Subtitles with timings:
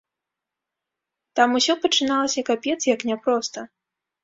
[1.41, 3.59] Там усё пачыналася капец як няпроста.